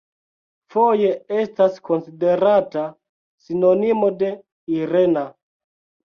[0.75, 2.87] Foje estas konsiderata
[3.49, 4.33] sinonimo de
[4.81, 5.27] "Irena".